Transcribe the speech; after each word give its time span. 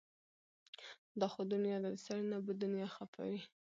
دا 1.19 1.27
خو 1.33 1.41
دنيا 1.53 1.77
ده 1.83 1.89
د 1.95 1.97
سړي 2.05 2.23
نه 2.31 2.37
به 2.45 2.51
دنيا 2.63 2.87
خفه 2.95 3.21
وي 3.29 3.41